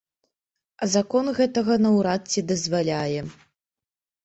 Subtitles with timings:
[0.85, 3.21] А закон гэтага наўрад ці дазваляе.